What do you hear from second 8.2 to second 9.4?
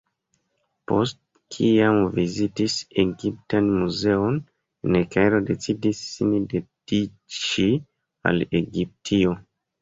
al Egiptio.